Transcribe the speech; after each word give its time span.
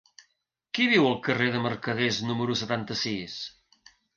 Qui 0.77 0.87
viu 0.93 1.09
al 1.09 1.19
carrer 1.27 1.49
de 1.57 1.61
Mercaders 1.67 2.19
número 2.31 2.59
setanta-sis? 2.63 3.41